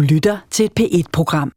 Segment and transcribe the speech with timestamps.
[0.00, 1.52] Du lytter til et P1-program.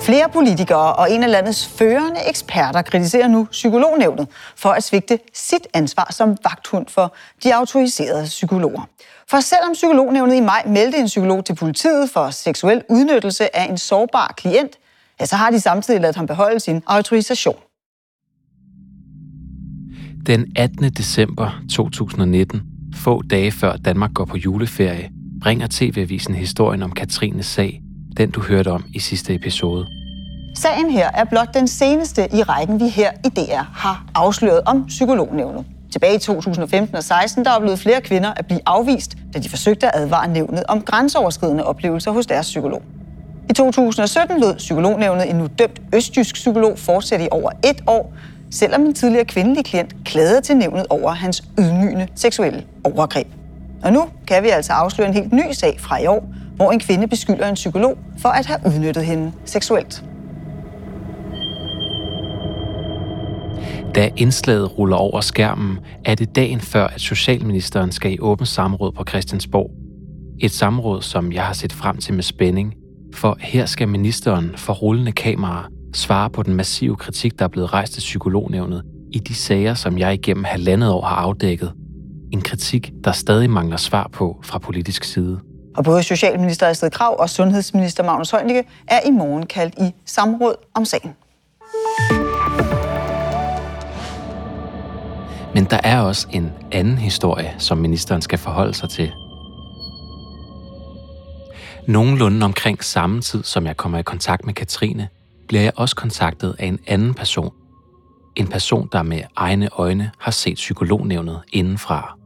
[0.00, 5.66] Flere politikere og en af landets førende eksperter kritiserer nu psykolognævnet for at svigte sit
[5.74, 8.88] ansvar som vagthund for de autoriserede psykologer.
[9.30, 13.78] For selvom psykolognævnet i maj meldte en psykolog til politiet for seksuel udnyttelse af en
[13.78, 14.78] sårbar klient,
[15.20, 17.56] ja, så har de samtidig ladet ham beholde sin autorisation.
[20.26, 20.90] Den 18.
[20.90, 22.62] december 2019,
[22.94, 25.10] få dage før Danmark går på juleferie,
[25.42, 27.80] bringer TV-avisen historien om Katrines sag,
[28.16, 29.86] den du hørte om i sidste episode.
[30.54, 34.86] Sagen her er blot den seneste i rækken, vi her i DR har afsløret om
[34.86, 35.64] psykolognævnet.
[35.92, 39.86] Tilbage i 2015 og 16 der oplevede flere kvinder at blive afvist, da de forsøgte
[39.86, 42.82] at advare nævnet om grænseoverskridende oplevelser hos deres psykolog.
[43.50, 48.12] I 2017 lød psykolognævnet en nu dømt østjysk psykolog fortsætte i over et år,
[48.50, 53.26] selvom en tidligere kvindelig klient klagede til nævnet over hans ydmygende seksuelle overgreb.
[53.82, 56.80] Og nu kan vi altså afsløre en helt ny sag fra i år, hvor en
[56.80, 60.04] kvinde beskylder en psykolog for at have udnyttet hende seksuelt.
[63.94, 68.92] Da indslaget ruller over skærmen, er det dagen før, at Socialministeren skal i åbent samråd
[68.92, 69.70] på Christiansborg.
[70.40, 72.74] Et samråd, som jeg har set frem til med spænding,
[73.14, 77.72] for her skal ministeren for rullende kamera svare på den massive kritik, der er blevet
[77.72, 81.72] rejst af psykolognævnet i de sager, som jeg igennem halvandet år har afdækket.
[82.32, 85.40] En kritik, der stadig mangler svar på fra politisk side.
[85.76, 90.54] Og både Socialminister Astrid Krav og Sundhedsminister Magnus Heunicke er i morgen kaldt i samråd
[90.74, 91.14] om sagen.
[95.54, 99.12] Men der er også en anden historie, som ministeren skal forholde sig til.
[101.88, 105.08] Nogenlunde omkring samme tid, som jeg kommer i kontakt med Katrine,
[105.48, 107.52] bliver jeg også kontaktet af en anden person.
[108.36, 112.16] En person, der med egne øjne har set psykolognævnet indenfra.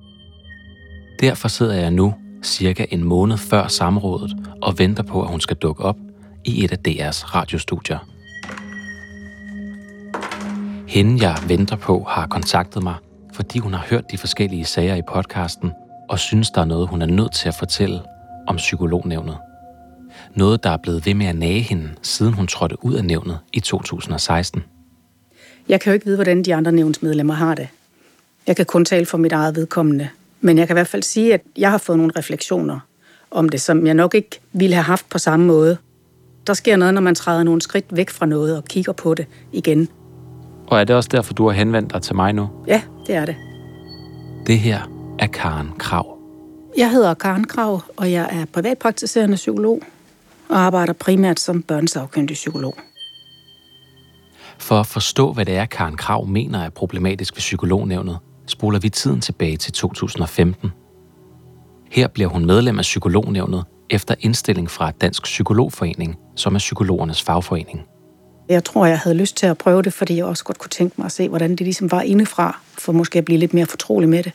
[1.21, 5.57] Derfor sidder jeg nu, cirka en måned før samrådet, og venter på, at hun skal
[5.57, 5.97] dukke op
[6.45, 7.99] i et af DR's radiostudier.
[10.89, 12.95] Hende, jeg venter på, har kontaktet mig,
[13.35, 15.73] fordi hun har hørt de forskellige sager i podcasten,
[16.09, 18.03] og synes, der er noget, hun er nødt til at fortælle
[18.49, 19.39] om psykolognævnet.
[20.35, 23.39] Noget, der er blevet ved med at nage hende, siden hun trådte ud af nævnet
[23.53, 24.65] i 2016.
[25.69, 27.69] Jeg kan jo ikke vide, hvordan de andre nævnsmedlemmer har det.
[28.47, 30.09] Jeg kan kun tale for mit eget vedkommende.
[30.41, 32.79] Men jeg kan i hvert fald sige, at jeg har fået nogle refleksioner
[33.31, 35.77] om det, som jeg nok ikke ville have haft på samme måde.
[36.47, 39.27] Der sker noget, når man træder nogle skridt væk fra noget og kigger på det
[39.53, 39.89] igen.
[40.67, 42.49] Og er det også derfor, du har henvendt dig til mig nu?
[42.67, 43.37] Ja, det er det.
[44.47, 44.81] Det her
[45.19, 46.19] er Karen Krav.
[46.77, 49.83] Jeg hedder Karen Krav, og jeg er privatpraktiserende psykolog
[50.51, 52.77] og arbejder primært som børnesagkyndig psykolog.
[54.59, 58.89] For at forstå, hvad det er, Karen Krav mener er problematisk ved psykolognævnet, spoler vi
[58.89, 60.73] tiden tilbage til 2015.
[61.91, 67.81] Her bliver hun medlem af psykolognævnet efter indstilling fra Dansk Psykologforening, som er psykologernes fagforening.
[68.49, 70.95] Jeg tror, jeg havde lyst til at prøve det, fordi jeg også godt kunne tænke
[70.99, 74.09] mig at se, hvordan det ligesom var indefra, for måske at blive lidt mere fortrolig
[74.09, 74.33] med det.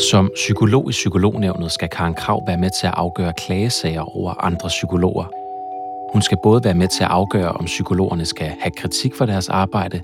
[0.00, 4.68] Som psykolog i psykolognævnet skal Karen Krav være med til at afgøre klagesager over andre
[4.68, 5.24] psykologer.
[6.12, 9.48] Hun skal både være med til at afgøre, om psykologerne skal have kritik for deres
[9.48, 10.02] arbejde,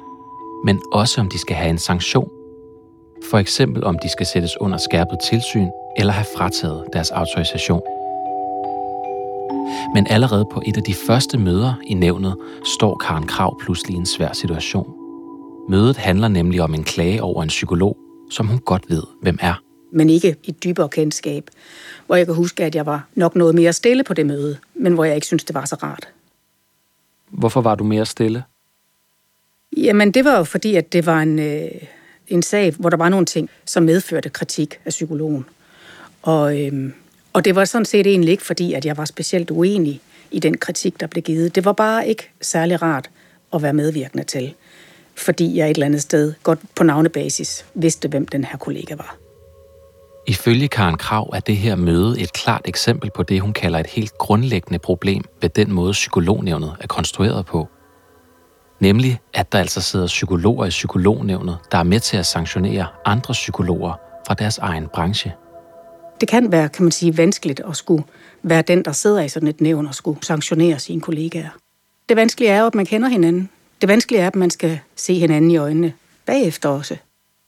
[0.65, 2.29] men også om de skal have en sanktion.
[3.31, 7.83] For eksempel om de skal sættes under skærpet tilsyn eller have frataget deres autorisation.
[9.95, 13.99] Men allerede på et af de første møder i nævnet står Karen Krav pludselig i
[13.99, 14.95] en svær situation.
[15.69, 17.97] Mødet handler nemlig om en klage over en psykolog,
[18.31, 19.64] som hun godt ved, hvem er.
[19.95, 21.51] Men ikke i dybere kendskab,
[22.07, 24.93] hvor jeg kan huske, at jeg var nok noget mere stille på det møde, men
[24.93, 26.09] hvor jeg ikke synes, det var så rart.
[27.31, 28.45] Hvorfor var du mere stille?
[29.77, 31.71] Jamen, det var jo fordi, at det var en, øh,
[32.29, 35.45] en sag, hvor der var nogle ting, som medførte kritik af psykologen.
[36.23, 36.93] Og, øhm,
[37.33, 40.01] og det var sådan set egentlig ikke fordi, at jeg var specielt uenig
[40.31, 41.55] i den kritik, der blev givet.
[41.55, 43.11] Det var bare ikke særlig rart
[43.55, 44.55] at være medvirkende til,
[45.17, 49.24] fordi jeg et eller andet sted, godt på navnebasis, vidste, hvem den her kollega var.
[50.27, 53.87] Ifølge Karen Krav er det her møde et klart eksempel på det, hun kalder et
[53.87, 57.69] helt grundlæggende problem ved den måde, psykolognævnet er konstrueret på.
[58.81, 63.33] Nemlig, at der altså sidder psykologer i psykolognævnet, der er med til at sanktionere andre
[63.33, 63.93] psykologer
[64.27, 65.33] fra deres egen branche.
[66.21, 68.05] Det kan være, kan man sige, vanskeligt at skulle
[68.43, 71.51] være den, der sidder i sådan et nævn og skulle sanktionere sine kollegaer.
[72.09, 73.51] Det vanskelige er jo, at man kender hinanden.
[73.81, 75.93] Det vanskelige er, at man skal se hinanden i øjnene
[76.27, 76.97] bagefter også.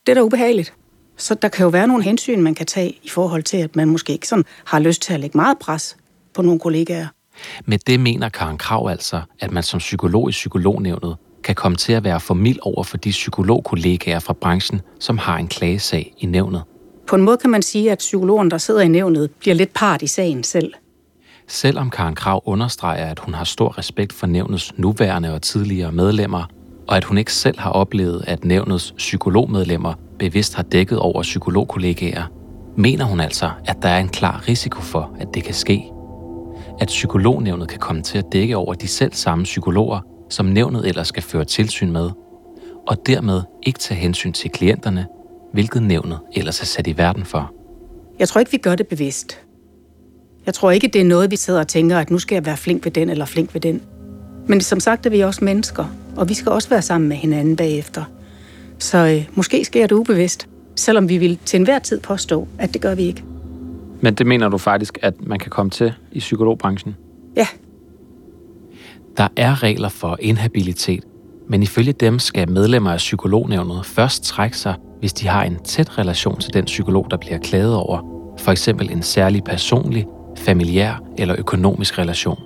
[0.07, 0.73] Det er da ubehageligt.
[1.17, 3.89] Så der kan jo være nogle hensyn, man kan tage i forhold til, at man
[3.89, 5.97] måske ikke sådan har lyst til at lægge meget pres
[6.35, 7.07] på nogle kollegaer.
[7.65, 11.93] Med det mener Karen Krav altså, at man som psykolog i psykolognævnet kan komme til
[11.93, 16.27] at være for mild over for de psykologkollegaer fra branchen, som har en klagesag i
[16.27, 16.63] nævnet.
[17.07, 20.03] På en måde kan man sige, at psykologen, der sidder i nævnet, bliver lidt part
[20.03, 20.73] i sagen selv.
[21.49, 26.45] Selvom Karen Krav understreger, at hun har stor respekt for nævnets nuværende og tidligere medlemmer,
[26.89, 32.25] og at hun ikke selv har oplevet, at nævnets psykologmedlemmer bevidst har dækket over psykologkollegaer,
[32.77, 35.85] mener hun altså, at der er en klar risiko for, at det kan ske.
[36.81, 40.01] At psykolognævnet kan komme til at dække over de selv samme psykologer,
[40.31, 42.11] som nævnet ellers skal føre tilsyn med,
[42.87, 45.07] og dermed ikke tage hensyn til klienterne,
[45.53, 47.53] hvilket nævnet ellers er sat i verden for.
[48.19, 49.41] Jeg tror ikke, vi gør det bevidst.
[50.47, 52.57] Jeg tror ikke, det er noget, vi sidder og tænker, at nu skal jeg være
[52.57, 53.83] flink ved den eller flink ved den.
[54.47, 55.85] Men som sagt er vi også mennesker,
[56.17, 58.05] og vi skal også være sammen med hinanden bagefter.
[58.79, 62.83] Så øh, måske sker det ubevidst, selvom vi vil til enhver tid påstå, at det
[62.83, 63.25] gør vi ikke.
[64.01, 66.97] Men det mener du faktisk, at man kan komme til i psykologbranchen?
[67.37, 67.47] Ja.
[69.17, 71.05] Der er regler for inhabilitet,
[71.49, 75.99] men ifølge dem skal medlemmer af psykolognævnet først trække sig, hvis de har en tæt
[75.99, 78.17] relation til den psykolog, der bliver klaget over.
[78.39, 80.07] For eksempel en særlig personlig,
[80.37, 82.39] familiær eller økonomisk relation.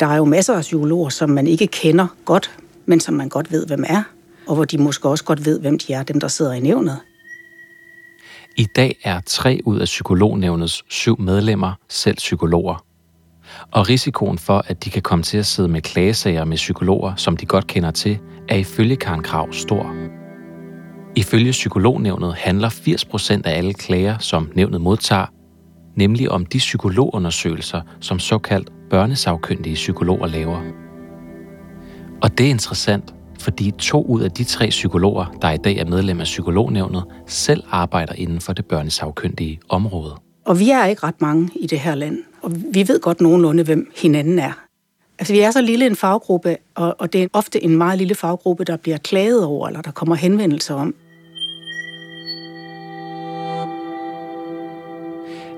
[0.00, 2.50] Der er jo masser af psykologer, som man ikke kender godt,
[2.86, 4.02] men som man godt ved, hvem er,
[4.46, 6.98] og hvor de måske også godt ved, hvem de er, dem der sidder i nævnet.
[8.56, 12.84] I dag er tre ud af psykolognævnets syv medlemmer selv psykologer.
[13.70, 17.36] Og risikoen for, at de kan komme til at sidde med klagesager med psykologer, som
[17.36, 18.18] de godt kender til,
[18.48, 19.94] er ifølge Karen Krav stor.
[21.16, 25.26] Ifølge psykolognævnet handler 80% af alle klager, som nævnet modtager,
[26.00, 30.60] nemlig om de psykologundersøgelser, som såkaldt børnesagkyndige psykologer laver.
[32.22, 35.84] Og det er interessant, fordi to ud af de tre psykologer, der i dag er
[35.84, 40.14] medlem af psykolognævnet, selv arbejder inden for det børnesagkyndige område.
[40.44, 43.62] Og vi er ikke ret mange i det her land, og vi ved godt nogenlunde,
[43.62, 44.52] hvem hinanden er.
[45.18, 48.14] Altså, vi er så lille en faggruppe, og, og det er ofte en meget lille
[48.14, 50.94] faggruppe, der bliver klaget over, eller der kommer henvendelser om.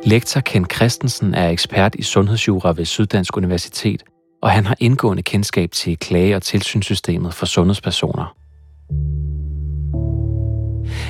[0.04, 4.02] Lektor Ken Christensen er ekspert i sundhedsjura ved Syddansk Universitet,
[4.42, 8.34] og han har indgående kendskab til klage- og tilsynssystemet for sundhedspersoner.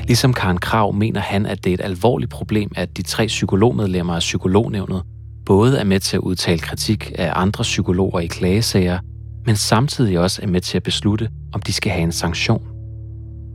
[0.07, 4.15] Ligesom Karen Krav mener han, at det er et alvorligt problem, at de tre psykologmedlemmer
[4.15, 5.03] af psykolognævnet
[5.47, 8.99] både er med til at udtale kritik af andre psykologer i klagesager,
[9.47, 12.67] men samtidig også er med til at beslutte, om de skal have en sanktion.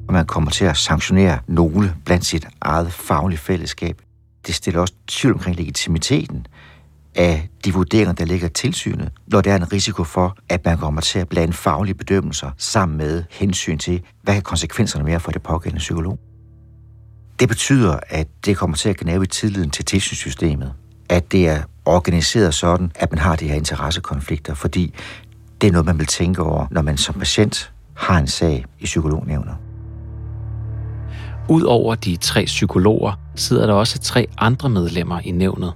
[0.10, 4.02] Man kommer til at sanktionere nogle blandt sit eget faglige fællesskab.
[4.46, 6.48] Det stiller også tvivl omkring legitimiteten
[7.16, 11.02] af de vurderinger, der ligger tilsynet, når der er en risiko for, at man kommer
[11.02, 15.42] til at blande faglige bedømmelser sammen med hensyn til, hvad kan konsekvenserne være for det
[15.42, 16.20] pågældende psykolog.
[17.40, 20.74] Det betyder, at det kommer til at gnave i tilliden til tilsynssystemet,
[21.10, 24.94] at det er organiseret sådan, at man har de her interessekonflikter, fordi
[25.62, 28.86] det er noget, man vil tænke over, når man som patient har en sag i
[28.86, 29.67] psykolognævnet.
[31.50, 35.74] Udover de tre psykologer sidder der også tre andre medlemmer i nævnet.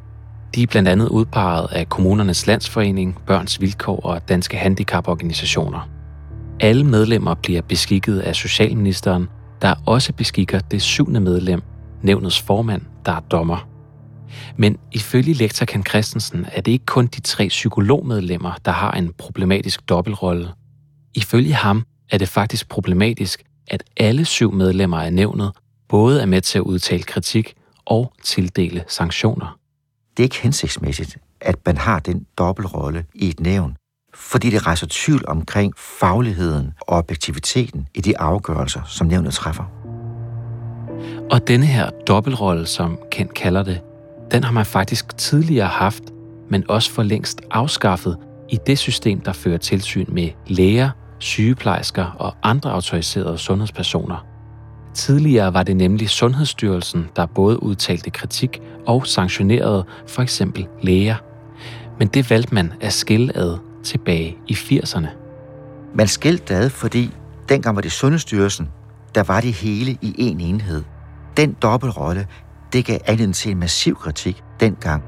[0.55, 5.89] De er blandt andet udpeget af Kommunernes Landsforening, Børns Vilkår og Danske Handicaporganisationer.
[6.59, 9.29] Alle medlemmer bliver beskikket af Socialministeren,
[9.61, 11.61] der også beskikker det syvende medlem,
[12.01, 13.67] nævnets formand, der er dommer.
[14.57, 19.11] Men ifølge lektor Ken Christensen er det ikke kun de tre psykologmedlemmer, der har en
[19.17, 20.49] problematisk dobbeltrolle.
[21.13, 25.51] Ifølge ham er det faktisk problematisk, at alle syv medlemmer af nævnet
[25.91, 27.53] både er med til at udtale kritik
[27.85, 29.57] og tildele sanktioner.
[30.17, 33.75] Det er ikke hensigtsmæssigt, at man har den dobbeltrolle i et nævn,
[34.13, 39.63] fordi det rejser tvivl omkring fagligheden og objektiviteten i de afgørelser, som nævnet træffer.
[41.31, 43.81] Og denne her dobbeltrolle, som Kent kalder det,
[44.31, 46.03] den har man faktisk tidligere haft,
[46.49, 48.17] men også for længst afskaffet
[48.49, 54.30] i det system, der fører tilsyn med læger, sygeplejersker og andre autoriserede sundhedspersoner.
[54.93, 61.15] Tidligere var det nemlig Sundhedsstyrelsen, der både udtalte kritik og sanktionerede for eksempel læger.
[61.99, 65.07] Men det valgte man at skille ad tilbage i 80'erne.
[65.95, 67.11] Man skilte ad, fordi
[67.49, 68.69] dengang var det Sundhedsstyrelsen,
[69.15, 70.83] der var det hele i en enhed.
[71.37, 72.27] Den dobbeltrolle,
[72.73, 75.03] det gav anledning til en massiv kritik dengang.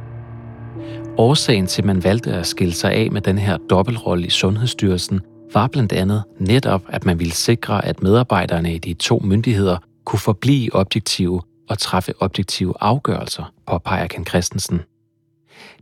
[1.18, 5.22] Årsagen til, at man valgte at skille sig af med den her dobbeltrolle i Sundhedsstyrelsen,
[5.53, 10.19] var blandt andet netop, at man ville sikre, at medarbejderne i de to myndigheder kunne
[10.19, 14.81] forblive objektive og træffe objektive afgørelser, påpeger Ken Christensen.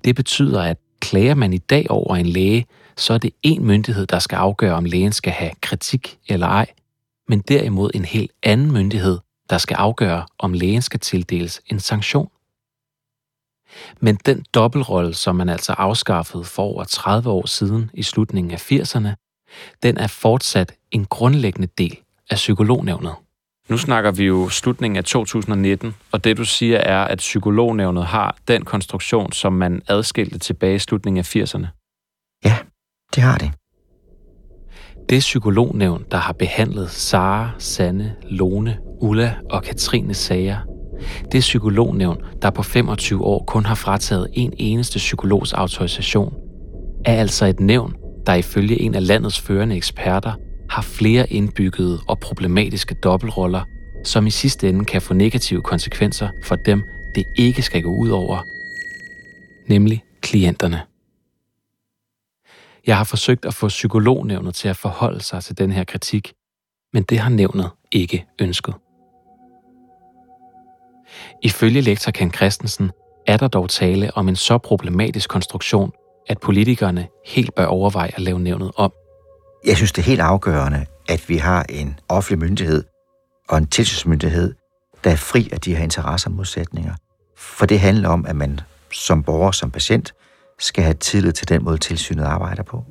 [0.04, 2.66] Det betyder, at klager man i dag over en læge,
[2.98, 6.66] så er det én myndighed, der skal afgøre, om lægen skal have kritik eller ej,
[7.28, 12.30] men derimod en helt anden myndighed, der skal afgøre, om lægen skal tildeles en sanktion.
[14.00, 18.72] Men den dobbeltrolle, som man altså afskaffede for over 30 år siden i slutningen af
[18.72, 19.31] 80'erne,
[19.84, 21.98] den er fortsat en grundlæggende del
[22.30, 23.14] af psykolognævnet.
[23.70, 28.38] Nu snakker vi jo slutningen af 2019, og det du siger er, at psykolognævnet har
[28.48, 31.68] den konstruktion, som man adskilte tilbage i slutningen af 80'erne.
[32.46, 32.58] Ja,
[33.16, 33.52] det har det.
[35.10, 40.58] Det psykolognævn, der har behandlet Sara, Sanne, Lone, Ulla og Katrines sager,
[41.32, 46.34] det psykolognævn, der på 25 år kun har frataget en eneste psykologs autorisation,
[47.06, 50.34] er altså et nævn, der ifølge en af landets førende eksperter
[50.70, 53.64] har flere indbyggede og problematiske dobbeltroller,
[54.04, 56.84] som i sidste ende kan få negative konsekvenser for dem,
[57.16, 58.44] det ikke skal gå ud over,
[59.70, 60.82] nemlig klienterne.
[62.88, 66.34] Jeg har forsøgt at få psykolognævnet til at forholde sig til den her kritik,
[66.94, 68.76] men det har nævnet ikke ønsket.
[71.44, 72.92] Ifølge lektor Ken Christensen
[73.28, 75.92] er der dog tale om en så problematisk konstruktion,
[76.28, 78.92] at politikerne helt bør overveje at lave nævnet om.
[79.66, 82.84] Jeg synes, det er helt afgørende, at vi har en offentlig myndighed
[83.50, 84.54] og en tilsynsmyndighed,
[85.04, 86.94] der er fri af de her interesser og modsætninger.
[87.38, 88.60] For det handler om, at man
[88.92, 90.14] som borger, som patient,
[90.60, 92.86] skal have tillid til den måde, tilsynet arbejder på.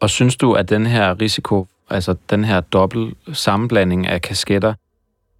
[0.00, 4.74] Og synes du, at den her risiko, altså den her dobbelt sammenblanding af kasketter,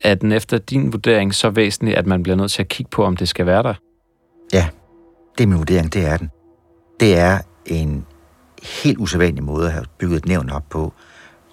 [0.01, 3.05] er den efter din vurdering så væsentlig, at man bliver nødt til at kigge på,
[3.05, 3.75] om det skal være der?
[4.53, 4.69] Ja,
[5.39, 6.31] det er min vurdering, det er den.
[7.01, 8.07] Det er en
[8.63, 10.93] helt usædvanlig måde at have bygget et nævn op på,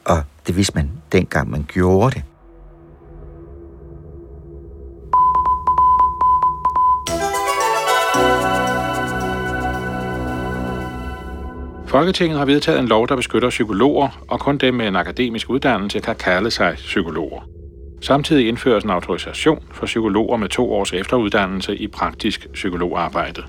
[0.05, 2.23] og det vidste man dengang, man gjorde det.
[11.87, 15.99] Folketinget har vedtaget en lov, der beskytter psykologer, og kun dem med en akademisk uddannelse
[15.99, 17.41] kan kalde sig psykologer.
[18.01, 23.43] Samtidig indføres en autorisation for psykologer med to års efteruddannelse i praktisk psykologarbejde.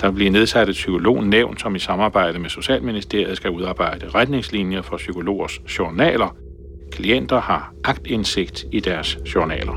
[0.00, 4.96] Der vil blive nedsat et psykolognævn, som i samarbejde med Socialministeriet skal udarbejde retningslinjer for
[4.96, 6.36] psykologers journaler.
[6.92, 9.72] Klienter har agtindsigt i deres journaler.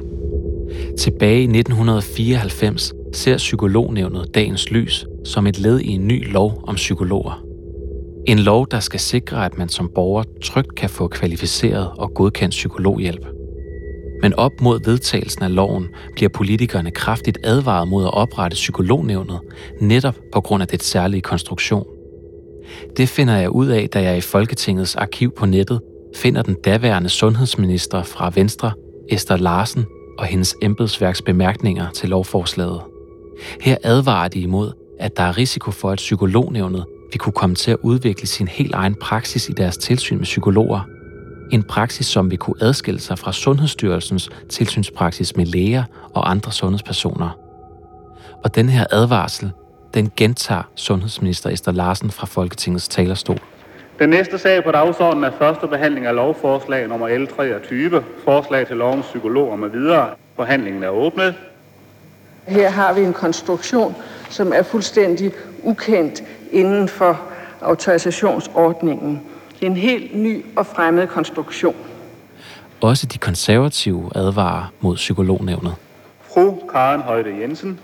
[1.00, 6.75] Tilbage i 1994 ser psykolognævnet dagens lys som et led i en ny lov om
[6.75, 7.44] psykologer.
[8.28, 12.51] En lov, der skal sikre, at man som borger trygt kan få kvalificeret og godkendt
[12.51, 13.41] psykologhjælp.
[14.22, 19.40] Men op mod vedtagelsen af loven bliver politikerne kraftigt advaret mod at oprette psykolognævnet,
[19.82, 21.86] netop på grund af det særlige konstruktion.
[22.98, 25.82] Det finder jeg ud af, da jeg i Folketingets arkiv på nettet
[26.16, 28.72] finder den daværende sundhedsminister fra Venstre,
[29.10, 29.86] Esther Larsen,
[30.18, 32.82] og hendes embedsværks bemærkninger til lovforslaget.
[33.62, 37.72] Her advarer de imod, at der er risiko for, at psykolognævnet vil kunne komme til
[37.72, 40.82] at udvikle sin helt egen praksis i deres tilsyn med psykologer.
[41.51, 47.29] En praksis, som vil kunne adskille sig fra Sundhedsstyrelsens tilsynspraksis med læger og andre sundhedspersoner.
[48.43, 49.51] Og den her advarsel,
[49.93, 53.39] den gentager sundhedsminister Esther Larsen fra Folketingets talerstol.
[54.00, 58.93] Den næste sag på dagsordenen er første behandling af lovforslag nummer L23, forslag til lov
[58.93, 60.10] om psykologer med videre.
[60.36, 61.36] Forhandlingen er åbnet.
[62.48, 63.96] Her har vi en konstruktion,
[64.29, 65.31] som er fuldstændig
[65.63, 67.22] ukendt inden for
[67.62, 69.22] autorisationsordningen.
[69.62, 71.75] Det er en helt ny og fremmed konstruktion.
[72.82, 75.75] Også de konservative advarer mod psykolognævnet.
[76.22, 77.80] Fru Karen Højde Jensen.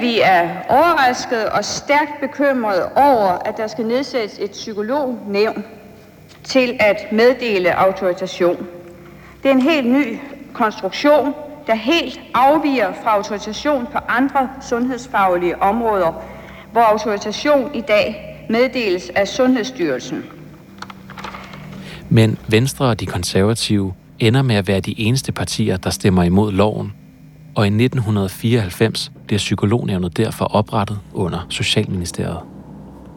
[0.00, 5.64] Vi er overrasket og stærkt bekymrede over, at der skal nedsættes et psykolognævn
[6.44, 8.66] til at meddele autorisation.
[9.42, 10.18] Det er en helt ny
[10.54, 11.34] konstruktion,
[11.66, 16.22] der helt afviger fra autorisation på andre sundhedsfaglige områder,
[16.72, 20.24] hvor autorisation i dag meddeles af Sundhedsstyrelsen.
[22.08, 26.52] Men Venstre og de konservative ender med at være de eneste partier, der stemmer imod
[26.52, 26.92] loven.
[27.54, 32.38] Og i 1994 bliver psykolognævnet derfor oprettet under Socialministeriet.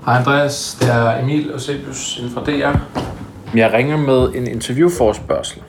[0.06, 2.78] Hej Andreas, det er Emil Eusebius inden fra DR.
[3.56, 5.62] Jeg ringer med en interviewforspørgsel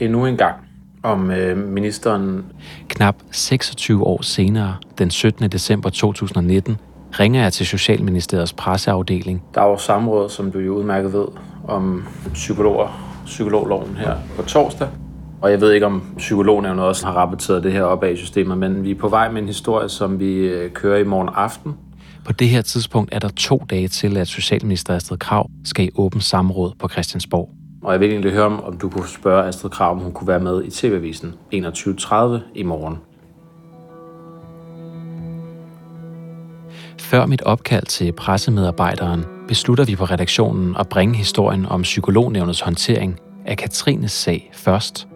[0.00, 0.54] endnu en gang
[1.02, 2.44] om øh, ministeren.
[2.88, 5.50] Knap 26 år senere, den 17.
[5.50, 6.76] december 2019,
[7.12, 9.42] ringer jeg til Socialministeriets presseafdeling.
[9.54, 11.26] Der er jo samråd, som du jo udmærket ved,
[11.68, 14.88] om psykologer, psykologloven her på torsdag.
[15.42, 18.84] Og jeg ved ikke, om psykolognævnet også har rapporteret det her op af systemet, men
[18.84, 21.74] vi er på vej med en historie, som vi øh, kører i morgen aften.
[22.24, 25.90] På det her tidspunkt er der to dage til, at Socialminister Astrid Krav skal i
[25.94, 27.50] åben samråd på Christiansborg.
[27.82, 30.40] Og jeg vil egentlig høre, om du kunne spørge Astrid Krav, om hun kunne være
[30.40, 32.16] med i TV-avisen 21.30
[32.54, 32.98] i morgen.
[37.00, 43.20] Før mit opkald til pressemedarbejderen, beslutter vi på redaktionen at bringe historien om psykolognævnets håndtering
[43.44, 45.08] af Katrines sag først.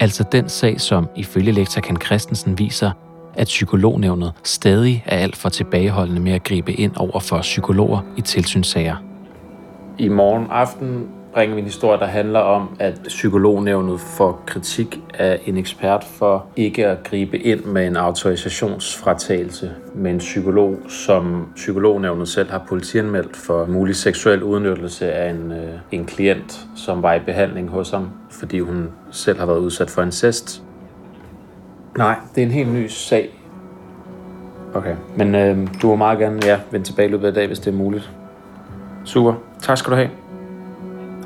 [0.00, 2.90] Altså den sag, som ifølge lektor Ken Christensen viser,
[3.34, 8.20] at psykolognævnet stadig er alt for tilbageholdende med at gribe ind over for psykologer i
[8.20, 8.96] tilsynssager.
[9.98, 11.08] I morgen aften
[11.38, 16.46] bringer vi en historie, der handler om, at psykolognævnet får kritik af en ekspert for
[16.56, 23.36] ikke at gribe ind med en autorisationsfratagelse med en psykolog, som psykolognævnet selv har politianmeldt
[23.36, 28.10] for mulig seksuel udnyttelse af en, øh, en klient, som var i behandling hos ham,
[28.30, 30.62] fordi hun selv har været udsat for incest.
[31.96, 33.30] Nej, det er en helt ny sag.
[34.74, 37.58] Okay, men øh, du må meget gerne ja, vende tilbage i løbet af dag, hvis
[37.58, 38.10] det er muligt.
[39.04, 39.34] Super.
[39.62, 40.27] Tak skal du have.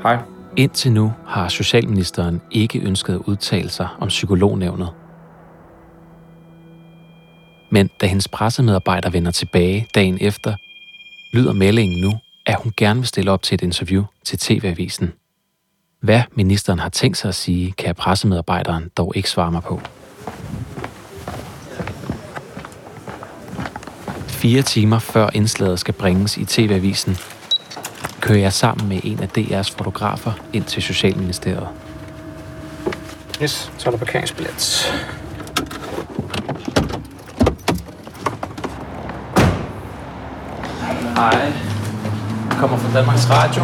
[0.03, 0.17] Hej.
[0.57, 4.89] Indtil nu har Socialministeren ikke ønsket at udtale sig om psykolognævnet.
[7.71, 10.55] Men da hendes pressemedarbejder vender tilbage dagen efter,
[11.33, 12.13] lyder meldingen nu,
[12.45, 15.13] at hun gerne vil stille op til et interview til TV-avisen.
[15.99, 19.81] Hvad ministeren har tænkt sig at sige, kan pressemedarbejderen dog ikke svare mig på.
[24.27, 27.17] Fire timer før indslaget skal bringes i TV-avisen,
[28.23, 31.67] kører jeg sammen med en af DR's fotografer ind til Socialministeriet.
[33.41, 34.93] Yes, så er der parkeringsbillet.
[41.15, 41.51] Hej.
[42.49, 43.63] Jeg kommer fra Danmarks Radio.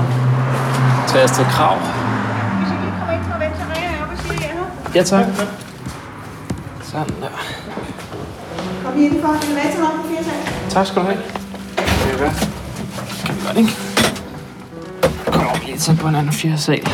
[1.08, 1.78] Til Astrid Krav.
[4.96, 5.26] Ja, tak.
[6.84, 7.28] Sådan der.
[8.84, 9.28] Kom lige indenfor.
[9.28, 10.70] Elevatoren op på fire sal.
[10.70, 11.18] Tak skal du have.
[11.78, 12.30] Det er hvad?
[13.26, 13.89] Kan vi godt, ikke?
[15.80, 16.88] Til på en anden fjerde sal.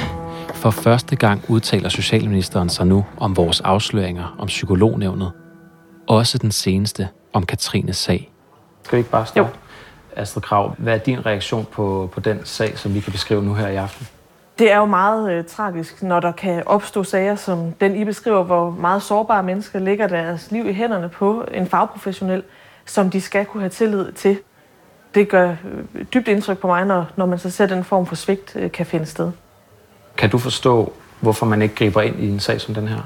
[0.54, 5.32] For første gang udtaler Socialministeren sig nu om vores afsløringer om psykolognævnet.
[6.08, 8.32] Også den seneste om Katrines sag.
[8.84, 9.40] Skal vi ikke bare starte?
[9.40, 9.48] Jo.
[10.16, 13.54] Astrid Krav, hvad er din reaktion på, på den sag, som vi kan beskrive nu
[13.54, 14.08] her i aften?
[14.60, 18.44] Det er jo meget øh, tragisk, når der kan opstå sager, som den I beskriver,
[18.44, 22.44] hvor meget sårbare mennesker lægger deres liv i hænderne på en fagprofessionel,
[22.86, 24.38] som de skal kunne have tillid til.
[25.16, 28.16] Det gør øh, dybt indtryk på mig, når, når man så ser den form for
[28.16, 29.32] svigt øh, kan finde sted.
[30.18, 32.98] Kan du forstå, hvorfor man ikke griber ind i en sag som den her?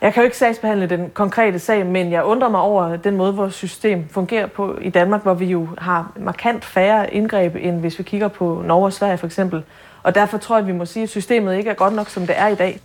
[0.00, 3.34] Jeg kan jo ikke sagsbehandle den konkrete sag, men jeg undrer mig over den måde,
[3.34, 7.98] vores system fungerer på i Danmark, hvor vi jo har markant færre indgreb, end hvis
[7.98, 9.62] vi kigger på Norge og Sverige for eksempel.
[10.02, 12.26] Og derfor tror jeg, at vi må sige, at systemet ikke er godt nok, som
[12.26, 12.80] det er i dag.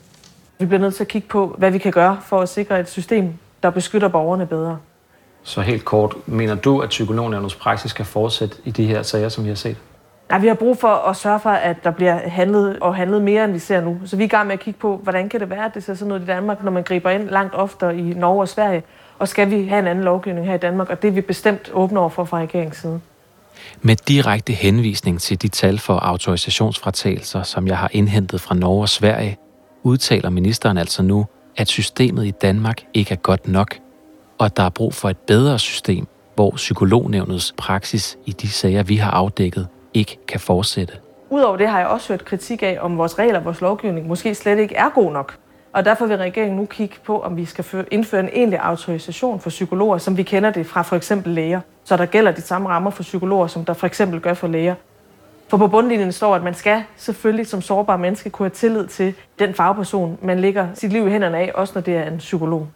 [0.59, 2.89] Vi bliver nødt til at kigge på, hvad vi kan gøre for at sikre et
[2.89, 3.33] system,
[3.63, 4.77] der beskytter borgerne bedre.
[5.43, 9.43] Så helt kort, mener du, at psykolognævnets praksis skal fortsætte i de her sager, som
[9.43, 9.77] vi har set?
[10.29, 13.43] Nej, vi har brug for at sørge for, at der bliver handlet og handlet mere,
[13.43, 13.97] end vi ser nu.
[14.05, 15.83] Så vi er i gang med at kigge på, hvordan kan det være, at det
[15.83, 18.83] ser sådan ud i Danmark, når man griber ind langt oftere i Norge og Sverige.
[19.19, 20.89] Og skal vi have en anden lovgivning her i Danmark?
[20.89, 23.01] Og det er vi bestemt åbne over for fra regeringens side.
[23.81, 28.89] Med direkte henvisning til de tal for autorisationsfratagelser, som jeg har indhentet fra Norge og
[28.89, 29.37] Sverige,
[29.83, 31.25] udtaler ministeren altså nu,
[31.57, 33.75] at systemet i Danmark ikke er godt nok,
[34.41, 38.83] og at der er brug for et bedre system, hvor psykolognævnets praksis i de sager,
[38.83, 40.93] vi har afdækket, ikke kan fortsætte.
[41.29, 44.35] Udover det har jeg også hørt kritik af, om vores regler og vores lovgivning måske
[44.35, 45.37] slet ikke er god nok.
[45.73, 49.49] Og derfor vil regeringen nu kigge på, om vi skal indføre en egentlig autorisation for
[49.49, 51.61] psykologer, som vi kender det fra for eksempel læger.
[51.83, 54.75] Så der gælder de samme rammer for psykologer, som der for eksempel gør for læger.
[55.47, 59.13] For på bundlinjen står, at man skal selvfølgelig som sårbar menneske kunne have tillid til
[59.39, 62.67] den fagperson, man lægger sit liv i hænderne af, også når det er en psykolog.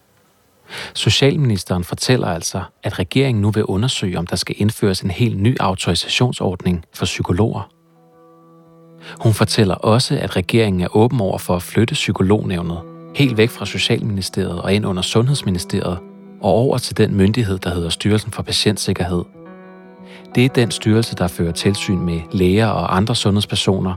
[0.94, 5.58] Socialministeren fortæller altså, at regeringen nu vil undersøge, om der skal indføres en helt ny
[5.60, 7.70] autorisationsordning for psykologer.
[9.20, 12.82] Hun fortæller også, at regeringen er åben over for at flytte psykolognævnet
[13.16, 16.00] helt væk fra Socialministeriet og ind under Sundhedsministeriet
[16.42, 19.24] og over til den myndighed, der hedder Styrelsen for Patientsikkerhed.
[20.36, 23.94] Det er den styrelse, der fører tilsyn med læger og andre sundhedspersoner,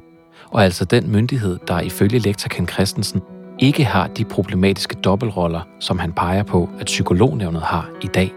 [0.50, 3.22] og altså den myndighed, der ifølge lektor Ken Christensen
[3.58, 8.32] ikke har de problematiske dobbeltroller, som han peger på, at psykolognævnet har i dag.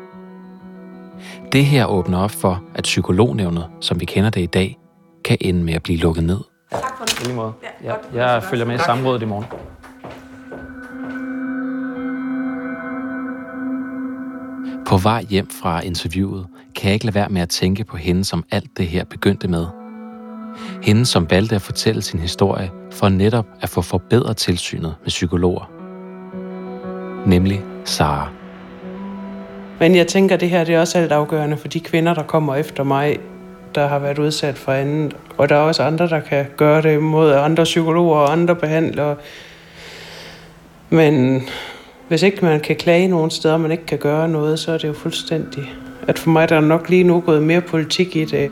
[1.52, 4.78] Det her åbner op for, at psykolognævnet, som vi kender det i dag,
[5.26, 6.40] kan ende med at blive lukket ned.
[6.72, 7.36] Tak for det.
[7.36, 7.54] Måde.
[7.84, 9.46] Ja, jeg følger med i samrådet i morgen.
[14.86, 18.24] På vej hjem fra interviewet kan jeg ikke lade være med at tænke på hende,
[18.24, 19.81] som alt det her begyndte med.
[20.82, 25.72] Hende, som valgte at fortælle sin historie for netop at få forbedret tilsynet med psykologer.
[27.26, 28.30] Nemlig Sara.
[29.80, 32.24] Men jeg tænker, at det her det er også alt afgørende for de kvinder, der
[32.24, 33.20] kommer efter mig,
[33.76, 35.16] der har været udsat for andet.
[35.38, 39.16] Og der er også andre, der kan gøre det mod andre psykologer og andre behandlere.
[40.90, 41.42] Men
[42.08, 44.78] hvis ikke man kan klage nogen steder, og man ikke kan gøre noget, så er
[44.78, 45.74] det jo fuldstændig...
[46.08, 48.52] At for mig der er nok lige nu gået mere politik i det.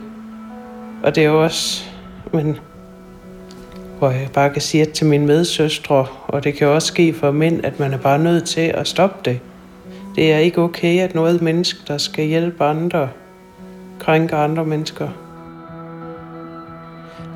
[1.02, 1.89] Og det er jo også...
[2.32, 2.58] Men
[3.98, 7.64] hvor jeg bare kan sige til mine medsøstre, og det kan også ske for mænd,
[7.64, 9.40] at man er bare nødt til at stoppe det.
[10.16, 13.08] Det er ikke okay, at noget menneske, der skal hjælpe andre,
[13.98, 15.08] krænker andre mennesker.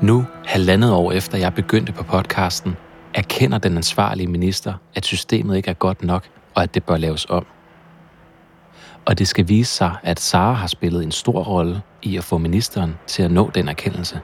[0.01, 2.75] Nu, halvandet år efter jeg begyndte på podcasten,
[3.13, 6.23] erkender den ansvarlige minister, at systemet ikke er godt nok,
[6.55, 7.45] og at det bør laves om.
[9.05, 12.37] Og det skal vise sig, at Sara har spillet en stor rolle i at få
[12.37, 14.19] ministeren til at nå den erkendelse.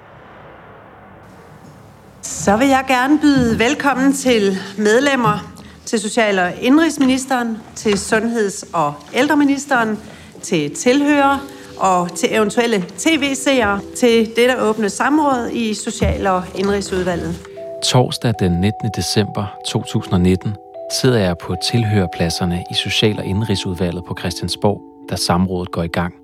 [2.46, 5.54] Så vil jeg gerne byde velkommen til medlemmer,
[5.86, 10.00] til Social- og Indrigsministeren, til Sundheds- og Ældreministeren,
[10.42, 11.38] til tilhører
[11.78, 17.36] og til eventuelle tv-seere til det, der åbne samråd i Social- og Indrigsudvalget.
[17.84, 18.90] Torsdag den 19.
[18.96, 20.56] december 2019
[21.02, 26.21] sidder jeg på tilhørerpladserne i Social- og Indrigsudvalget på Christiansborg, da samrådet går i gang.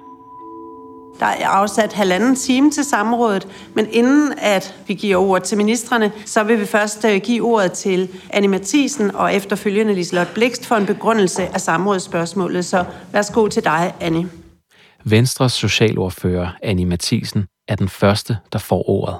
[1.19, 6.11] Der er afsat halvanden time til samrådet, men inden at vi giver ordet til ministerne,
[6.25, 10.75] så vil vi først øh, give ordet til Annie Mathisen og efterfølgende Liselotte Blikst for
[10.75, 12.65] en begrundelse af samrådsspørgsmålet.
[12.65, 14.29] Så værsgo til dig, Annie.
[15.05, 19.15] Venstres socialordfører Annie Mathisen er den første, der får ordet.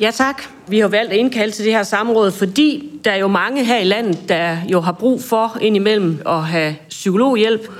[0.00, 0.42] Ja tak.
[0.68, 3.78] Vi har valgt at indkalde til det her samråd, fordi der er jo mange her
[3.78, 7.70] i landet, der jo har brug for indimellem at have psykologhjælp.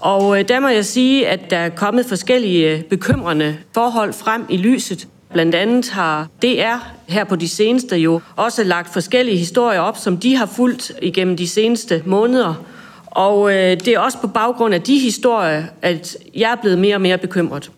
[0.00, 4.46] Og øh, der må jeg sige, at der er kommet forskellige øh, bekymrende forhold frem
[4.48, 5.08] i lyset.
[5.32, 6.76] Blandt andet har DR
[7.08, 11.36] her på de seneste jo også lagt forskellige historier op, som de har fulgt igennem
[11.36, 12.64] de seneste måneder.
[13.06, 16.96] Og øh, det er også på baggrund af de historier, at jeg er blevet mere
[16.96, 17.70] og mere bekymret.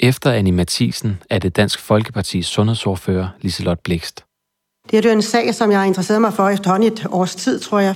[0.00, 4.24] Efter Annie Mathisen er det Dansk Folkepartis sundhedsordfører Liselotte Blikst.
[4.90, 7.60] Det er jo en sag, som jeg har interesseret mig for efterhånden et års tid,
[7.60, 7.94] tror jeg.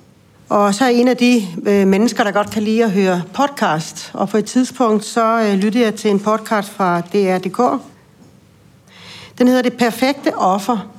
[0.52, 4.10] Og så er en af de øh, mennesker, der godt kan lide at høre podcast.
[4.14, 7.82] Og på et tidspunkt, så øh, lyttede jeg til en podcast fra DR.dk.
[9.38, 10.90] Den hedder Det Perfekte Offer.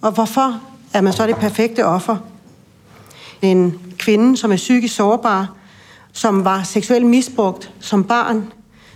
[0.00, 0.60] Og hvorfor
[0.92, 2.16] er man så det perfekte offer?
[3.42, 5.54] En kvinde, som er psykisk sårbar,
[6.12, 8.52] som var seksuelt misbrugt som barn,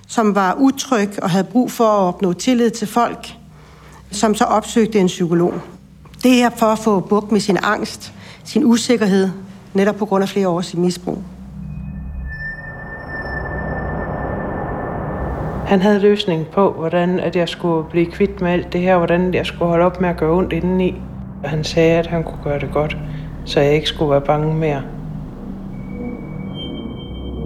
[0.09, 3.35] som var utryg og havde brug for at opnå tillid til folk,
[4.11, 5.55] som så opsøgte en psykolog.
[6.23, 8.13] Det er for at få bukt med sin angst,
[8.45, 9.31] sin usikkerhed,
[9.75, 11.19] netop på grund af flere års misbrug.
[15.67, 19.35] Han havde løsning på, hvordan at jeg skulle blive kvitt med alt det her, hvordan
[19.35, 21.01] jeg skulle holde op med at gøre ondt indeni.
[21.45, 22.97] Og han sagde, at han kunne gøre det godt,
[23.45, 24.83] så jeg ikke skulle være bange mere.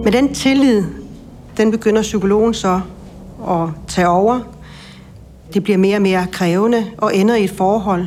[0.03, 0.83] Med den tillid,
[1.57, 2.81] den begynder psykologen så
[3.49, 4.39] at tage over.
[5.53, 8.05] Det bliver mere og mere krævende og ender i et forhold,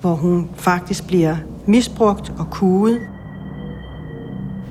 [0.00, 3.00] hvor hun faktisk bliver misbrugt og kuget.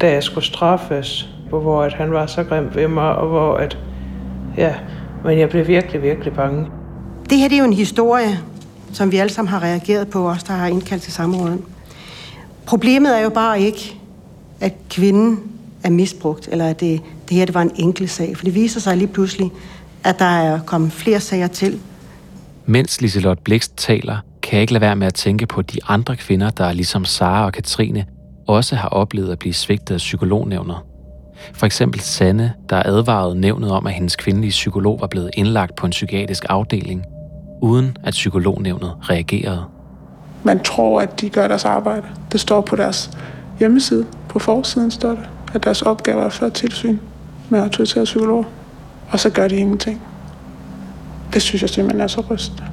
[0.02, 3.78] Da jeg skulle straffes, hvor at han var så grim ved mig, og hvor at,
[4.58, 4.76] ja,
[5.26, 6.68] men jeg blev virkelig, virkelig bange.
[7.30, 8.40] Det her det er jo en historie,
[8.94, 11.66] som vi alle sammen har reageret på, os der har indkaldt til samråden.
[12.66, 13.96] Problemet er jo bare ikke,
[14.62, 15.40] at kvinden
[15.84, 18.38] er misbrugt, eller at det, det her det var en enkelt sag.
[18.38, 19.52] For det viser sig lige pludselig,
[20.04, 21.80] at der er kommet flere sager til.
[22.66, 26.16] Mens Liselotte Blikst taler, kan jeg ikke lade være med at tænke på de andre
[26.16, 28.06] kvinder, der ligesom Sara og Katrine
[28.50, 30.76] også har oplevet at blive svigtet af psykolognævnet.
[31.54, 35.86] For eksempel Sanne, der advarede nævnet om, at hendes kvindelige psykolog var blevet indlagt på
[35.86, 37.04] en psykiatrisk afdeling,
[37.62, 39.64] uden at psykolognævnet reagerede.
[40.44, 42.06] Man tror, at de gør deres arbejde.
[42.32, 43.12] Det står på deres
[43.60, 44.06] hjemmeside.
[44.30, 46.98] På forsiden står det, at deres opgave er at føre tilsyn
[47.50, 48.44] med autoriserede psykologer.
[49.12, 50.02] Og så gør de ingenting.
[51.34, 52.64] Det synes jeg simpelthen er så rystende.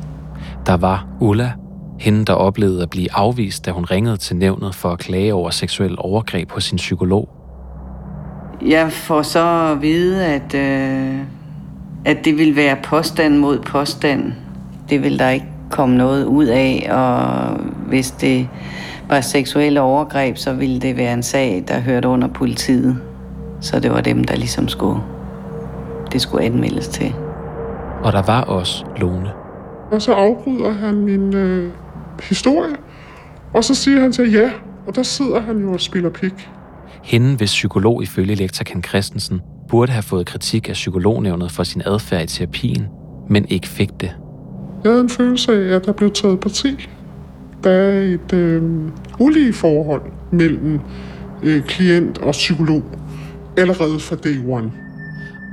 [0.66, 1.52] Der var Ulla,
[1.98, 5.50] hende der oplevede at blive afvist, da hun ringede til nævnet for at klage over
[5.50, 7.28] seksuel overgreb på sin psykolog.
[8.66, 11.18] Jeg får så at vide, at, øh,
[12.04, 14.32] at det vil være påstand mod påstand.
[14.88, 17.56] Det vil der ikke komme noget ud af, og
[17.88, 18.48] hvis det
[19.08, 22.98] var seksuelle overgreb, så ville det være en sag, der hørte under politiet.
[23.60, 25.00] Så det var dem, der ligesom skulle,
[26.12, 27.14] det skulle anmeldes til.
[28.02, 29.30] Og der var også Lone.
[29.90, 31.72] Og så afbryder han min øh,
[32.20, 32.76] historie,
[33.54, 34.50] og så siger han til ja,
[34.86, 36.48] og der sidder han jo og spiller pik.
[37.02, 41.82] Hende, hvis psykolog ifølge lektor Ken Christensen, burde have fået kritik af psykolognævnet for sin
[41.86, 42.86] adfærd i terapien,
[43.28, 44.16] men ikke fik det.
[44.84, 46.88] Jeg havde en følelse af, at der blev taget parti.
[47.64, 48.62] Der er et øh,
[49.18, 50.02] ulige forhold
[50.32, 50.80] mellem
[51.42, 52.82] øh, klient og psykolog
[53.56, 54.72] allerede fra day one.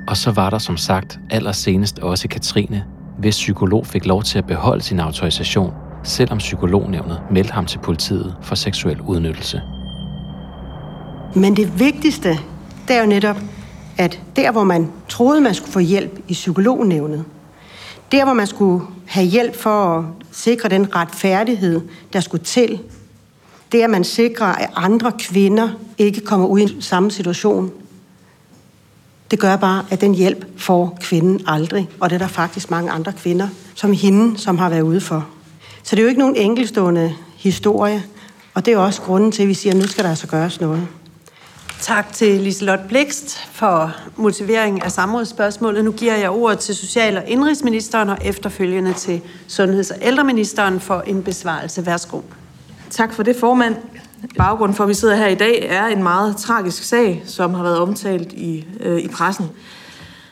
[0.08, 2.84] Og så var der som sagt allersenest også Katrine,
[3.18, 5.74] hvis psykolog fik lov til at beholde sin autorisation,
[6.04, 9.62] selvom psykolognævnet meldte ham til politiet for seksuel udnyttelse.
[11.36, 12.30] Men det vigtigste,
[12.88, 13.38] det er jo netop,
[13.98, 17.26] at der, hvor man troede, man skulle få hjælp i psykolognævnet,
[18.12, 21.82] der, hvor man skulle have hjælp for at sikre den retfærdighed,
[22.14, 22.80] der skulle til,
[23.72, 27.72] det er, at man sikrer, at andre kvinder ikke kommer ud i samme situation.
[29.32, 32.92] Det gør bare, at den hjælp får kvinden aldrig, og det er der faktisk mange
[32.92, 35.28] andre kvinder, som hende, som har været ude for.
[35.84, 38.04] Så det er jo ikke nogen enkelstående historie,
[38.54, 40.62] og det er også grunden til, at vi siger, at nu skal der altså gøres
[40.62, 40.88] noget.
[41.82, 45.86] Tak til Liselotte Blikst for motivering af samrådsspørgsmålet.
[45.86, 51.02] Nu giver jeg ordet til Social- og Indrigsministeren og efterfølgende til Sundheds- og Ældreministeren for
[51.02, 51.86] en besvarelse.
[51.86, 52.22] Værsgo.
[52.90, 53.76] Tak for det, formand.
[54.38, 57.64] Baggrunden for, at vi sidder her i dag, er en meget tragisk sag, som har
[57.64, 59.50] været omtalt i, øh, i pressen.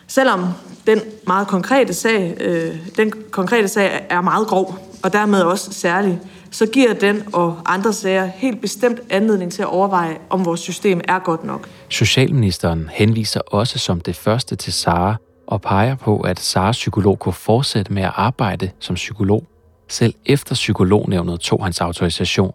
[0.07, 0.47] Selvom
[0.87, 6.19] den meget konkrete sag, øh, den konkrete sag er meget grov, og dermed også særlig,
[6.51, 11.01] så giver den og andre sager helt bestemt anledning til at overveje, om vores system
[11.07, 11.69] er godt nok.
[11.89, 15.15] Socialministeren henviser også som det første til Sara
[15.47, 19.43] og peger på, at Saras psykolog kunne fortsætte med at arbejde som psykolog,
[19.89, 22.53] selv efter psykolognævnet tog hans autorisation.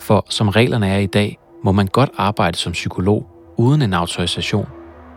[0.00, 3.26] For som reglerne er i dag, må man godt arbejde som psykolog
[3.56, 4.66] uden en autorisation,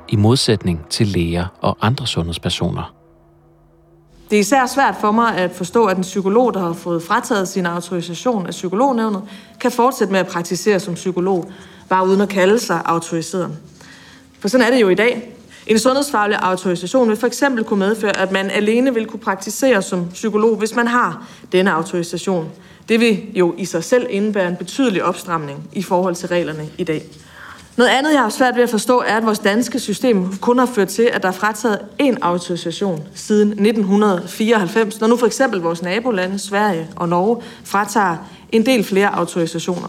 [0.10, 3.01] i modsætning til læger og andre sundhedspersoner.
[4.32, 7.48] Det er især svært for mig at forstå, at en psykolog, der har fået frataget
[7.48, 9.22] sin autorisation af psykolognævnet,
[9.60, 11.52] kan fortsætte med at praktisere som psykolog,
[11.90, 13.58] bare uden at kalde sig autoriseret.
[14.40, 15.34] For sådan er det jo i dag.
[15.68, 20.10] En sundhedsfaglig autorisation vil for eksempel kunne medføre, at man alene vil kunne praktisere som
[20.14, 22.50] psykolog, hvis man har denne autorisation.
[22.90, 26.84] Det vil jo i sig selv indebære en betydelig opstramning i forhold til reglerne i
[26.84, 27.04] dag.
[27.82, 30.66] Noget andet, jeg har svært ved at forstå, er, at vores danske system kun har
[30.66, 35.82] ført til, at der er frataget én autorisation siden 1994, når nu for eksempel vores
[35.82, 38.18] nabolande, Sverige og Norge, fratager
[38.52, 39.88] en del flere autorisationer.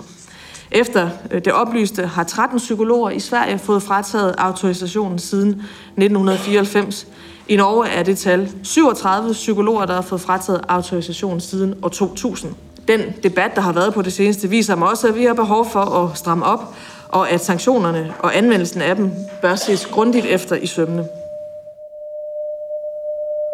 [0.70, 7.06] Efter øh, det oplyste har 13 psykologer i Sverige fået frataget autorisationen siden 1994.
[7.48, 12.54] I Norge er det tal 37 psykologer, der har fået frataget autorisationen siden år 2000.
[12.88, 15.70] Den debat, der har været på det seneste, viser mig også, at vi har behov
[15.70, 16.74] for at stramme op
[17.12, 21.04] og at sanktionerne og anvendelsen af dem bør ses grundigt efter i sømne.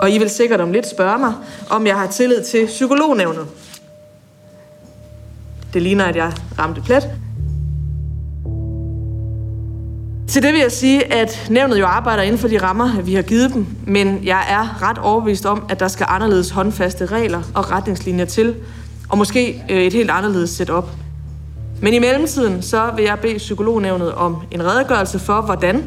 [0.01, 1.35] Og I vil sikkert om lidt spørge mig,
[1.71, 3.47] om jeg har tillid til psykolognævnet.
[5.75, 7.11] Det ligner, at jeg ramte plet.
[10.29, 13.23] Til det vil jeg sige, at nævnet jo arbejder inden for de rammer, vi har
[13.23, 17.71] givet dem, men jeg er ret overbevist om, at der skal anderledes håndfaste regler og
[17.71, 18.55] retningslinjer til,
[19.09, 20.89] og måske øh, et helt anderledes setup.
[21.81, 25.85] Men i mellemtiden så vil jeg bede psykolognævnet om en redegørelse for, hvordan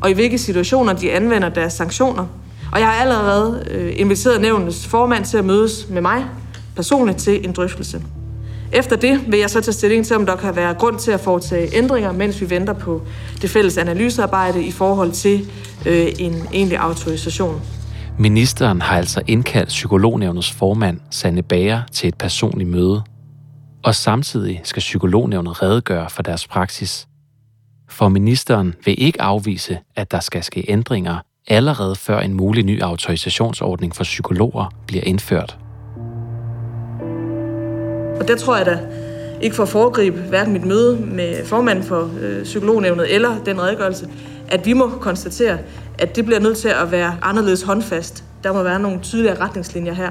[0.00, 2.26] og i hvilke situationer de anvender deres sanktioner.
[2.72, 6.24] Og jeg har allerede øh, inviteret nævnets formand til at mødes med mig
[6.76, 8.02] personligt til en drøftelse.
[8.72, 11.20] Efter det vil jeg så tage stilling til, om der kan være grund til at
[11.20, 13.02] foretage ændringer, mens vi venter på
[13.42, 15.50] det fælles analysearbejde i forhold til
[15.86, 17.60] øh, en egentlig autorisation.
[18.18, 23.02] Ministeren har altså indkaldt psykolognævnets formand, Sanne Bager, til et personligt møde.
[23.84, 27.08] Og samtidig skal psykolognævnet redegøre for deres praksis.
[27.88, 32.82] For ministeren vil ikke afvise, at der skal ske ændringer allerede før en mulig ny
[32.82, 35.58] autorisationsordning for psykologer bliver indført.
[38.20, 38.78] Og der tror jeg da,
[39.40, 44.08] ikke for at foregribe hverken mit møde med formanden for øh, psykolognævnet eller den redegørelse,
[44.48, 45.58] at vi må konstatere,
[45.98, 48.24] at det bliver nødt til at være anderledes håndfast.
[48.44, 50.10] Der må være nogle tydelige retningslinjer her.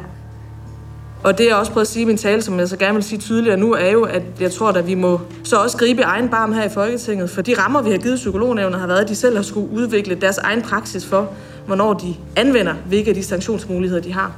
[1.24, 3.04] Og det jeg også prøvet at sige i min tale, som jeg så gerne vil
[3.04, 6.30] sige tydeligere nu, er jo, at jeg tror, at vi må så også gribe egen
[6.30, 9.16] barm her i Folketinget, for de rammer, vi har givet psykolognævnet, har været, at de
[9.16, 11.34] selv har skulle udvikle deres egen praksis for,
[11.66, 14.36] hvornår de anvender, hvilke af de sanktionsmuligheder, de har.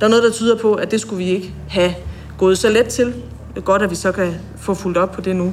[0.00, 1.94] Der er noget, der tyder på, at det skulle vi ikke have
[2.38, 3.06] gået så let til.
[3.06, 5.52] Det er godt, at vi så kan få fuldt op på det nu.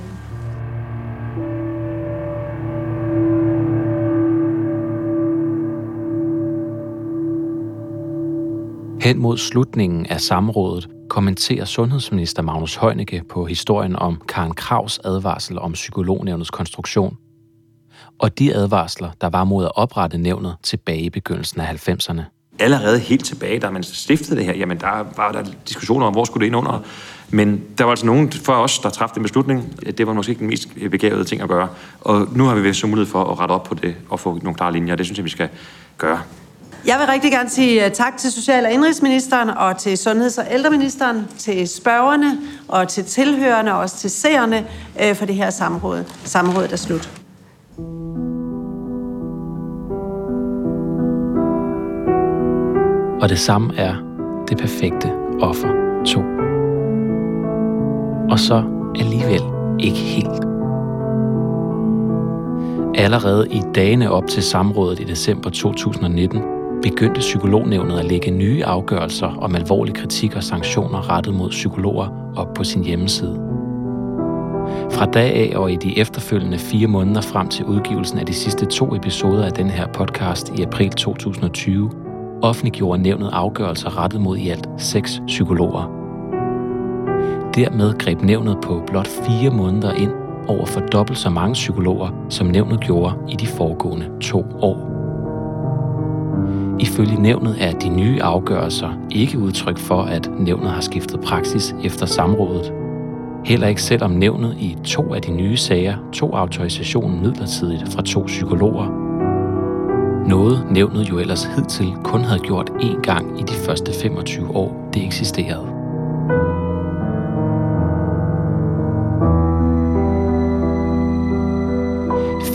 [9.01, 15.59] Hen mod slutningen af samrådet kommenterer sundhedsminister Magnus Heunicke på historien om Karen Kravs advarsel
[15.59, 17.17] om psykolognævnets konstruktion.
[18.19, 22.21] Og de advarsler, der var mod at oprette nævnet tilbage i begyndelsen af 90'erne.
[22.59, 26.23] Allerede helt tilbage, da man stiftede det her, jamen der var der diskussioner om, hvor
[26.23, 26.83] skulle det ind under.
[27.29, 29.79] Men der var altså nogen for os, der træffede en beslutning.
[29.97, 31.67] Det var måske ikke den mest begavede ting at gøre.
[32.01, 34.55] Og nu har vi så mulighed for at rette op på det og få nogle
[34.55, 34.95] klare linjer.
[34.95, 35.49] Det synes jeg, vi skal
[35.97, 36.21] gøre.
[36.85, 40.45] Jeg vil rigtig gerne sige øh, tak til Social- og Indrigsministeren og til Sundheds- og
[40.51, 44.65] Ældreministeren, til spørgerne og til tilhørende og også til seerne
[45.01, 46.03] øh, for det her samråd.
[46.23, 47.09] Samrådet er slut.
[53.21, 53.95] Og det samme er
[54.47, 55.67] det perfekte offer
[56.05, 56.21] 2.
[58.31, 58.63] Og så
[58.99, 59.41] alligevel
[59.79, 60.45] ikke helt.
[62.95, 69.27] Allerede i dagene op til samrådet i december 2019 begyndte psykolognævnet at lægge nye afgørelser
[69.27, 73.51] om alvorlig kritik og sanktioner rettet mod psykologer op på sin hjemmeside.
[74.91, 78.65] Fra dag af og i de efterfølgende fire måneder frem til udgivelsen af de sidste
[78.65, 81.91] to episoder af den her podcast i april 2020,
[82.41, 86.01] offentliggjorde nævnet afgørelser rettet mod i alt seks psykologer.
[87.55, 90.11] Dermed greb nævnet på blot fire måneder ind
[90.47, 94.91] over for dobbelt så mange psykologer, som nævnet gjorde i de foregående to år.
[96.81, 102.05] Ifølge nævnet er de nye afgørelser ikke udtryk for, at nævnet har skiftet praksis efter
[102.05, 102.73] samrådet.
[103.45, 108.23] Heller ikke selvom nævnet i to af de nye sager tog autorisationen midlertidigt fra to
[108.25, 108.85] psykologer.
[110.27, 114.89] Noget nævnet jo ellers hidtil kun havde gjort én gang i de første 25 år,
[114.93, 115.67] det eksisterede.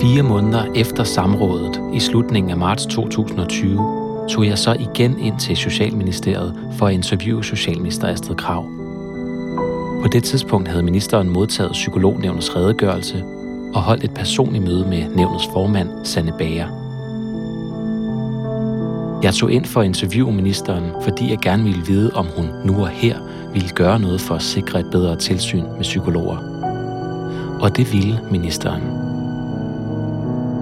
[0.01, 5.57] Fire måneder efter samrådet i slutningen af marts 2020 tog jeg så igen ind til
[5.57, 8.65] Socialministeriet for at interviewe Socialminister Astrid Krav.
[10.03, 13.25] På det tidspunkt havde ministeren modtaget psykolognævnets redegørelse
[13.75, 16.87] og holdt et personligt møde med nævnets formand, Sanne Bager.
[19.23, 22.81] Jeg tog ind for at interviewe ministeren, fordi jeg gerne ville vide, om hun nu
[22.81, 23.17] og her
[23.53, 26.37] ville gøre noget for at sikre et bedre tilsyn med psykologer.
[27.61, 29.06] Og det ville ministeren.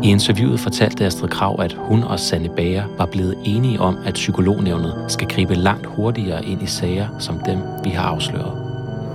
[0.05, 4.15] I interviewet fortalte Astrid Krav, at hun og Sanne Bager var blevet enige om, at
[4.15, 8.53] psykolognævnet skal gribe langt hurtigere ind i sager som dem, vi har afsløret.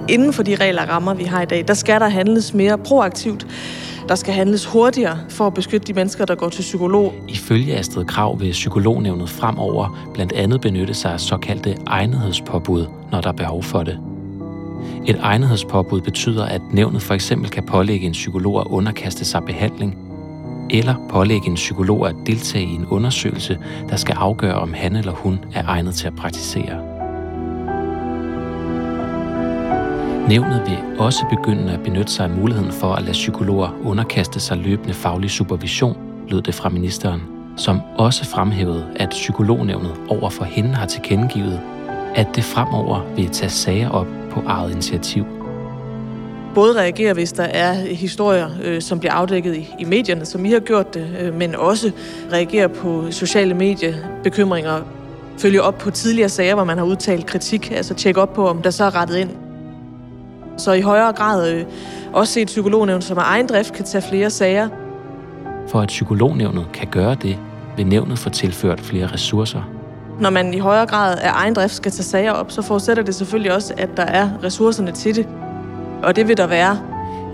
[0.08, 2.78] Inden for de regler og rammer, vi har i dag, der skal der handles mere
[2.78, 3.48] proaktivt.
[4.08, 7.14] Der skal handles hurtigere for at beskytte de mennesker, der går til psykolog.
[7.28, 13.30] Ifølge Astrid Krav vil psykolognævnet fremover blandt andet benytte sig af såkaldte egnethedspåbud, når der
[13.30, 14.00] er behov for det.
[15.08, 20.09] Et egnethedspåbud betyder, at nævnet for eksempel kan pålægge en psykolog at underkaste sig behandling,
[20.70, 23.58] eller pålægge en psykolog at deltage i en undersøgelse,
[23.90, 27.00] der skal afgøre, om han eller hun er egnet til at praktisere.
[30.30, 34.58] Nævnet vil også begynde at benytte sig af muligheden for at lade psykologer underkaste sig
[34.58, 37.22] løbende faglig supervision, lød det fra ministeren,
[37.58, 41.60] som også fremhævede, at psykolognævnet over for hende har tilkendegivet,
[42.16, 45.39] at det fremover vil tage sager op på eget initiativ.
[46.56, 50.52] Både reagere, hvis der er historier, øh, som bliver afdækket i, i medierne, som I
[50.52, 51.92] har gjort det, øh, men også
[52.32, 54.82] reagere på sociale mediebekymringer,
[55.38, 58.62] følge op på tidligere sager, hvor man har udtalt kritik, altså tjekke op på, om
[58.62, 59.30] der så er rettet ind.
[60.58, 61.66] Så i højere grad øh,
[62.14, 64.70] også se et psykolognævn, som af egen drift kan tage flere sager.
[65.68, 67.38] For at psykolognævnet kan gøre det,
[67.78, 69.62] vil nævnet få tilført flere ressourcer.
[70.20, 73.16] Når man i højere grad af egen drift skal tage sager op, så forudsætter det
[73.16, 75.28] selvfølgelig også, at der er ressourcerne til det.
[76.04, 76.80] Og det vil der være.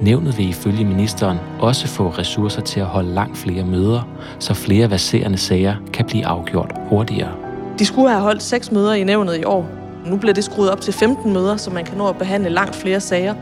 [0.02, 4.08] Nævnet vil ifølge ministeren også få ressourcer til at holde langt flere møder,
[4.40, 7.32] så flere baserende sager kan blive afgjort hurtigere.
[7.80, 9.70] De skulle have holdt seks møder i nævnet i år.
[10.06, 12.76] Nu bliver det skruet op til 15 møder, så man kan nå at behandle langt
[12.76, 13.34] flere sager.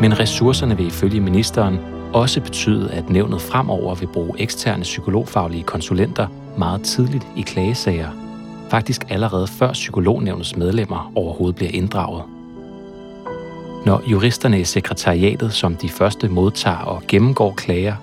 [0.00, 1.78] Men ressourcerne vil ifølge ministeren
[2.12, 6.26] også betyde, at nævnet fremover vil bruge eksterne psykologfaglige konsulenter
[6.58, 8.27] meget tidligt i klagesager.
[8.70, 12.22] Faktisk allerede før psykolognævnets medlemmer overhovedet bliver inddraget.
[13.86, 17.94] Når juristerne i sekretariatet som de første modtager og gennemgår klager,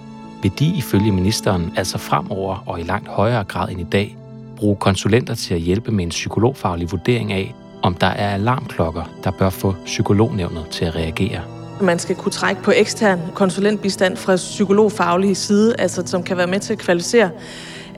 [0.42, 4.18] vil de ifølge ministeren altså fremover og i langt højere grad end i dag
[4.58, 9.32] bruge konsulenter til at hjælpe med en psykologfaglig vurdering af, om der er alarmklokker, der
[9.32, 11.42] bør få psykolognævnet til at reagere.
[11.82, 16.60] Man skal kunne trække på ekstern konsulentbistand fra psykologfaglige side, altså som kan være med
[16.60, 17.30] til at kvalificere,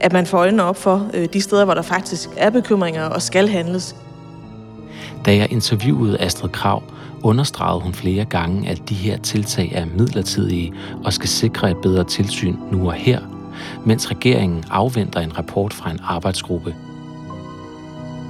[0.02, 3.22] at man får øjnene op for øh, de steder, hvor der faktisk er bekymringer og
[3.22, 3.96] skal handles.
[5.26, 6.84] Da jeg interviewede Astrid Krav,
[7.24, 10.74] understregede hun flere gange, at de her tiltag er midlertidige
[11.06, 13.20] og skal sikre et bedre tilsyn nu og her,
[13.86, 16.76] mens regeringen afventer en rapport fra en arbejdsgruppe.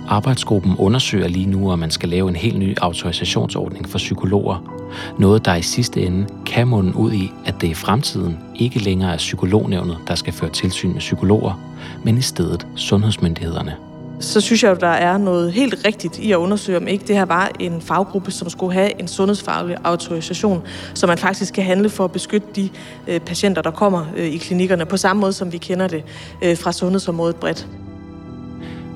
[0.08, 4.74] Arbejdsgruppen undersøger lige nu, om man skal lave en helt ny autorisationsordning for psykologer.
[5.20, 9.14] Noget, der i sidste ende kan munde ud i, at det i fremtiden ikke længere
[9.14, 13.76] er psykolognævnet, der skal føre tilsyn med psykologer, men i stedet sundhedsmyndighederne
[14.20, 17.16] så synes jeg, at der er noget helt rigtigt i at undersøge, om ikke det
[17.16, 20.62] her var en faggruppe, som skulle have en sundhedsfaglig autorisation,
[20.94, 22.70] så man faktisk kan handle for at beskytte de
[23.08, 26.04] øh, patienter, der kommer øh, i klinikkerne, på samme måde som vi kender det
[26.42, 27.68] øh, fra sundhedsområdet bredt.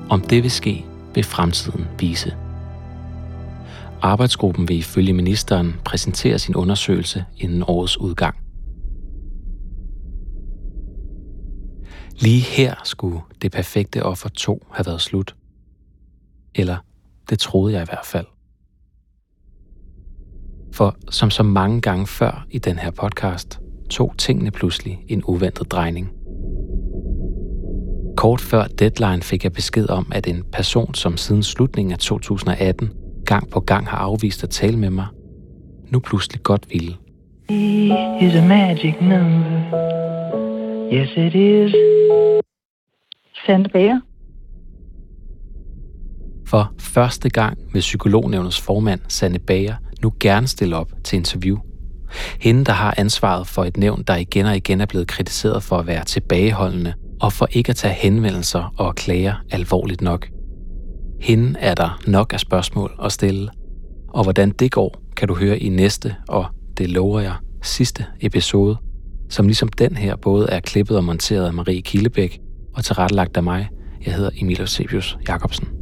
[0.08, 0.84] Om det vil ske,
[1.14, 2.36] vil fremtiden vise.
[4.02, 8.36] Arbejdsgruppen vil ifølge ministeren præsentere sin undersøgelse inden årets udgang.
[12.20, 15.36] Lige her skulle det perfekte offer 2 have været slut.
[16.54, 16.76] Eller
[17.30, 18.26] det troede jeg i hvert fald.
[20.72, 23.60] For som så mange gange før i den her podcast,
[23.90, 26.21] tog tingene pludselig en uventet drejning.
[28.22, 32.90] Kort før deadline fik jeg besked om, at en person, som siden slutningen af 2018
[33.26, 35.06] gang på gang har afvist at tale med mig,
[35.90, 36.96] nu pludselig godt ville.
[38.20, 39.62] is a magic number.
[40.92, 41.74] Yes, it is.
[43.46, 44.00] Sande Bager.
[46.46, 51.58] For første gang vil psykolognævnets formand, Sanne Bager, nu gerne stille op til interview.
[52.40, 55.78] Hende, der har ansvaret for et nævn, der igen og igen er blevet kritiseret for
[55.78, 60.28] at være tilbageholdende og for ikke at tage henvendelser og klager alvorligt nok.
[61.20, 63.48] Hende er der nok af spørgsmål at stille.
[64.08, 66.46] Og hvordan det går, kan du høre i næste, og
[66.78, 68.76] det lover jeg, sidste episode,
[69.28, 72.38] som ligesom den her både er klippet og monteret af Marie Kildebæk
[72.74, 73.68] og tilrettelagt af mig.
[74.06, 75.81] Jeg hedder Emil Eusebius Jacobsen.